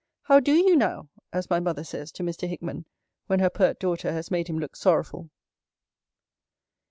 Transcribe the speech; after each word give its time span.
How 0.23 0.39
do 0.39 0.53
you 0.55 0.75
now, 0.75 1.09
as 1.31 1.47
my 1.51 1.59
mother 1.59 1.83
says 1.83 2.11
to 2.13 2.23
Mr. 2.23 2.47
Hickman, 2.49 2.85
when 3.27 3.39
her 3.39 3.51
pert 3.51 3.79
daughter 3.79 4.11
has 4.11 4.31
made 4.31 4.47
him 4.47 4.57
look 4.57 4.75
sorrowful? 4.75 5.29